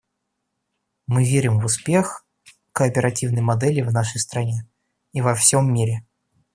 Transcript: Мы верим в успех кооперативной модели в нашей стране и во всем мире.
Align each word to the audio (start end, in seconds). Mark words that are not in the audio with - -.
Мы 1.05 1.23
верим 1.23 1.59
в 1.59 1.65
успех 1.65 2.25
кооперативной 2.71 3.43
модели 3.43 3.81
в 3.81 3.93
нашей 3.93 4.17
стране 4.17 4.67
и 5.13 5.21
во 5.21 5.35
всем 5.35 5.71
мире. 5.71 6.03